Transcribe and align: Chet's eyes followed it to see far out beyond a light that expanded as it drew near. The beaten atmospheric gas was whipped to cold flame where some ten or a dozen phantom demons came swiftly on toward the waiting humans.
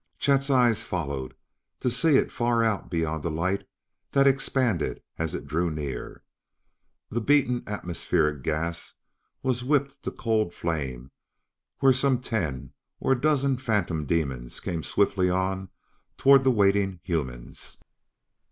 Chet's 0.17 0.49
eyes 0.49 0.81
followed 0.81 1.29
it 1.33 1.37
to 1.81 1.91
see 1.91 2.19
far 2.25 2.63
out 2.63 2.89
beyond 2.89 3.23
a 3.23 3.29
light 3.29 3.67
that 4.13 4.25
expanded 4.25 4.99
as 5.19 5.35
it 5.35 5.45
drew 5.45 5.69
near. 5.69 6.23
The 7.11 7.21
beaten 7.21 7.61
atmospheric 7.67 8.41
gas 8.41 8.95
was 9.43 9.63
whipped 9.63 10.01
to 10.01 10.09
cold 10.09 10.55
flame 10.55 11.11
where 11.81 11.93
some 11.93 12.19
ten 12.19 12.73
or 12.99 13.11
a 13.11 13.21
dozen 13.21 13.57
phantom 13.57 14.07
demons 14.07 14.59
came 14.59 14.81
swiftly 14.81 15.29
on 15.29 15.69
toward 16.17 16.41
the 16.43 16.49
waiting 16.49 16.99
humans. 17.03 17.77